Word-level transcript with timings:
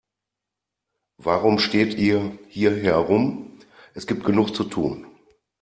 Warum 1.19 1.59
steht 1.59 1.93
ihr 1.93 2.35
hier 2.47 2.75
herum, 2.75 3.59
es 3.93 4.07
gibt 4.07 4.23
genug 4.23 4.55
zu 4.55 4.63
tun. 4.63 5.05